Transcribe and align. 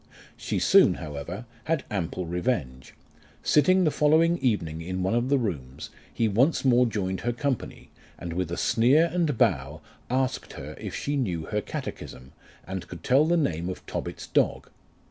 She 0.35 0.57
soon, 0.57 0.95
however, 0.95 1.45
had 1.65 1.83
ample 1.91 2.25
revenge. 2.25 2.95
Sitting 3.43 3.83
the 3.83 3.91
following 3.91 4.39
evening 4.39 4.81
in 4.81 5.03
one 5.03 5.13
of 5.13 5.29
the 5.29 5.37
rooms, 5.37 5.91
he 6.11 6.27
once 6.27 6.65
more 6.65 6.87
joined 6.87 7.19
her 7.21 7.31
company, 7.31 7.91
and 8.17 8.33
with 8.33 8.51
a 8.51 8.57
sneer 8.57 9.11
and 9.13 9.37
bow 9.37 9.79
asked 10.09 10.53
her 10.53 10.75
if 10.79 10.95
she 10.95 11.15
knew 11.17 11.45
her 11.45 11.61
catechism, 11.61 12.31
and 12.65 12.87
could 12.87 13.03
tell 13.03 13.27
the 13.27 13.37
name 13.37 13.69
of 13.69 13.85
Tobit's 13.85 14.25
dog? 14.25 14.71